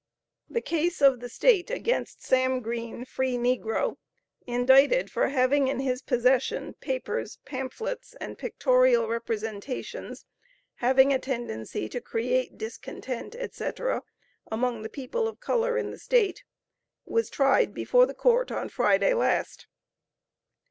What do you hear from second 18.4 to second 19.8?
on Friday last.